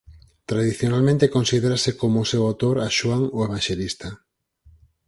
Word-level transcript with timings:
Tradicionalmente 0.49 1.33
considérase 1.37 1.91
como 2.01 2.17
o 2.21 2.29
seu 2.31 2.41
autor 2.49 2.75
a 2.85 2.87
Xoán 2.97 3.23
o 3.37 3.39
Evanxelista. 3.47 4.09